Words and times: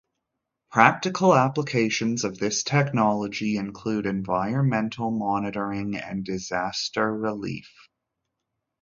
Practical 0.71 1.35
applications 1.35 2.23
of 2.23 2.39
this 2.39 2.63
technology 2.63 3.55
include 3.57 4.07
environmental 4.07 5.11
monitoring 5.11 5.95
and 5.95 6.25
disaster 6.25 7.15
relief. 7.15 7.69